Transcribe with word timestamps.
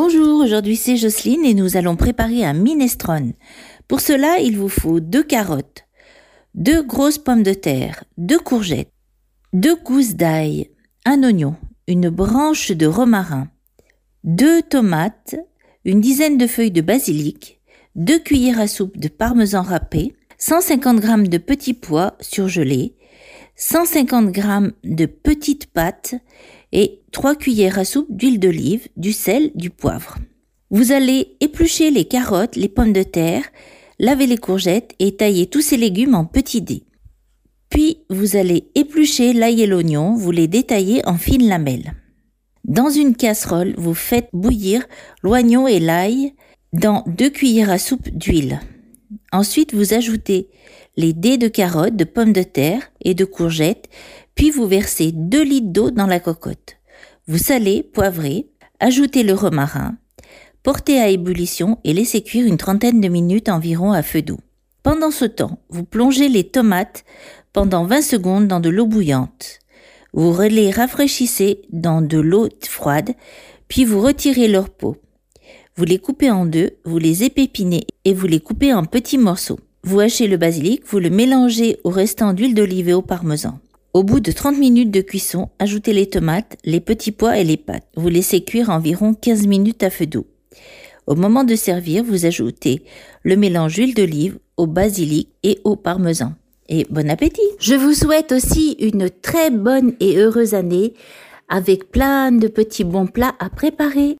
Bonjour, 0.00 0.40
aujourd'hui 0.40 0.76
c'est 0.76 0.96
Jocelyne 0.96 1.44
et 1.44 1.54
nous 1.54 1.76
allons 1.76 1.96
préparer 1.96 2.44
un 2.44 2.52
minestrone. 2.52 3.32
Pour 3.88 4.00
cela, 4.00 4.38
il 4.38 4.56
vous 4.56 4.68
faut 4.68 5.00
deux 5.00 5.24
carottes, 5.24 5.86
deux 6.54 6.84
grosses 6.84 7.18
pommes 7.18 7.42
de 7.42 7.52
terre, 7.52 8.04
deux 8.16 8.38
courgettes, 8.38 8.92
deux 9.52 9.74
gousses 9.74 10.14
d'ail, 10.14 10.70
un 11.04 11.24
oignon, 11.24 11.56
une 11.88 12.10
branche 12.10 12.70
de 12.70 12.86
romarin, 12.86 13.48
deux 14.22 14.62
tomates, 14.62 15.34
une 15.84 16.00
dizaine 16.00 16.38
de 16.38 16.46
feuilles 16.46 16.70
de 16.70 16.80
basilic, 16.80 17.60
deux 17.96 18.20
cuillères 18.20 18.60
à 18.60 18.68
soupe 18.68 18.98
de 18.98 19.08
parmesan 19.08 19.62
râpé, 19.62 20.14
150 20.38 21.02
g 21.02 21.28
de 21.28 21.38
petits 21.38 21.74
pois 21.74 22.16
surgelés, 22.20 22.94
150 23.56 24.32
g 24.32 24.42
de 24.84 25.06
petites 25.06 25.66
pâtes 25.66 26.14
et 26.72 27.00
3 27.12 27.36
cuillères 27.36 27.78
à 27.78 27.84
soupe 27.84 28.08
d'huile 28.10 28.38
d'olive, 28.38 28.88
du 28.96 29.12
sel, 29.12 29.50
du 29.54 29.70
poivre. 29.70 30.18
Vous 30.70 30.92
allez 30.92 31.36
éplucher 31.40 31.90
les 31.90 32.04
carottes, 32.04 32.56
les 32.56 32.68
pommes 32.68 32.92
de 32.92 33.02
terre, 33.02 33.44
laver 33.98 34.26
les 34.26 34.36
courgettes 34.36 34.94
et 34.98 35.16
tailler 35.16 35.46
tous 35.46 35.62
ces 35.62 35.76
légumes 35.76 36.14
en 36.14 36.24
petits 36.24 36.62
dés. 36.62 36.84
Puis 37.70 37.98
vous 38.10 38.36
allez 38.36 38.68
éplucher 38.74 39.32
l'ail 39.32 39.62
et 39.62 39.66
l'oignon, 39.66 40.14
vous 40.14 40.30
les 40.30 40.46
détaillez 40.46 41.06
en 41.06 41.16
fines 41.16 41.48
lamelles. 41.48 41.94
Dans 42.64 42.90
une 42.90 43.16
casserole, 43.16 43.74
vous 43.78 43.94
faites 43.94 44.28
bouillir 44.32 44.86
l'oignon 45.22 45.66
et 45.66 45.80
l'ail 45.80 46.34
dans 46.72 47.02
2 47.06 47.30
cuillères 47.30 47.70
à 47.70 47.78
soupe 47.78 48.10
d'huile. 48.10 48.60
Ensuite, 49.32 49.74
vous 49.74 49.94
ajoutez 49.94 50.48
les 50.96 51.12
dés 51.12 51.38
de 51.38 51.48
carottes, 51.48 51.96
de 51.96 52.04
pommes 52.04 52.32
de 52.32 52.42
terre 52.42 52.90
et 53.02 53.14
de 53.14 53.24
courgettes, 53.24 53.88
puis 54.34 54.50
vous 54.50 54.66
versez 54.66 55.12
2 55.12 55.42
litres 55.42 55.72
d'eau 55.72 55.90
dans 55.90 56.06
la 56.06 56.20
cocotte. 56.20 56.76
Vous 57.26 57.38
salez, 57.38 57.82
poivrez, 57.82 58.48
ajoutez 58.80 59.22
le 59.22 59.34
romarin, 59.34 59.96
portez 60.62 60.98
à 60.98 61.08
ébullition 61.08 61.78
et 61.84 61.92
laissez 61.92 62.22
cuire 62.22 62.46
une 62.46 62.56
trentaine 62.56 63.00
de 63.00 63.08
minutes 63.08 63.48
environ 63.48 63.92
à 63.92 64.02
feu 64.02 64.22
doux. 64.22 64.40
Pendant 64.82 65.10
ce 65.10 65.26
temps, 65.26 65.58
vous 65.68 65.84
plongez 65.84 66.28
les 66.28 66.44
tomates 66.44 67.04
pendant 67.52 67.84
20 67.84 68.02
secondes 68.02 68.48
dans 68.48 68.60
de 68.60 68.70
l'eau 68.70 68.86
bouillante. 68.86 69.58
Vous 70.14 70.34
les 70.40 70.70
rafraîchissez 70.70 71.62
dans 71.70 72.00
de 72.00 72.18
l'eau 72.18 72.48
froide, 72.66 73.10
puis 73.68 73.84
vous 73.84 74.00
retirez 74.00 74.48
leur 74.48 74.70
peau. 74.70 74.96
Vous 75.78 75.84
les 75.84 76.00
coupez 76.00 76.28
en 76.28 76.44
deux, 76.44 76.72
vous 76.84 76.98
les 76.98 77.22
épépinez 77.22 77.86
et 78.04 78.12
vous 78.12 78.26
les 78.26 78.40
coupez 78.40 78.74
en 78.74 78.84
petits 78.84 79.16
morceaux. 79.16 79.60
Vous 79.84 80.00
hachez 80.00 80.26
le 80.26 80.36
basilic, 80.36 80.82
vous 80.84 80.98
le 80.98 81.08
mélangez 81.08 81.78
au 81.84 81.90
restant 81.90 82.32
d'huile 82.32 82.56
d'olive 82.56 82.88
et 82.88 82.94
au 82.94 83.00
parmesan. 83.00 83.60
Au 83.94 84.02
bout 84.02 84.18
de 84.18 84.32
30 84.32 84.58
minutes 84.58 84.90
de 84.90 85.02
cuisson, 85.02 85.50
ajoutez 85.60 85.92
les 85.92 86.08
tomates, 86.08 86.56
les 86.64 86.80
petits 86.80 87.12
pois 87.12 87.38
et 87.38 87.44
les 87.44 87.56
pâtes. 87.56 87.86
Vous 87.94 88.08
laissez 88.08 88.42
cuire 88.42 88.70
environ 88.70 89.14
15 89.14 89.46
minutes 89.46 89.84
à 89.84 89.90
feu 89.90 90.06
doux. 90.06 90.26
Au 91.06 91.14
moment 91.14 91.44
de 91.44 91.54
servir, 91.54 92.02
vous 92.02 92.26
ajoutez 92.26 92.82
le 93.22 93.36
mélange 93.36 93.76
huile 93.76 93.94
d'olive, 93.94 94.40
au 94.56 94.66
basilic 94.66 95.28
et 95.44 95.60
au 95.62 95.76
parmesan. 95.76 96.32
Et 96.68 96.88
bon 96.90 97.08
appétit 97.08 97.40
Je 97.60 97.76
vous 97.76 97.94
souhaite 97.94 98.32
aussi 98.32 98.72
une 98.80 99.10
très 99.10 99.52
bonne 99.52 99.94
et 100.00 100.18
heureuse 100.18 100.54
année 100.54 100.94
avec 101.48 101.92
plein 101.92 102.32
de 102.32 102.48
petits 102.48 102.82
bons 102.82 103.06
plats 103.06 103.34
à 103.38 103.48
préparer. 103.48 104.16